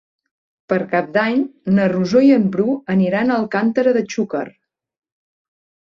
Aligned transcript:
Per 0.71 0.77
Cap 0.93 1.11
d'Any 1.17 1.43
na 1.75 1.85
Rosó 1.93 2.23
i 2.29 2.33
en 2.37 2.49
Bru 2.57 2.75
aniran 2.97 3.31
a 3.35 3.39
Alcàntera 3.43 3.97
de 3.99 4.07
Xúquer. 4.15 4.45